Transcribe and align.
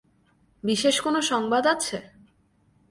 বিশেষ 0.63 0.95
কোনো 1.01 1.19
সংবাদ 1.21 1.63
আছে? 1.67 1.97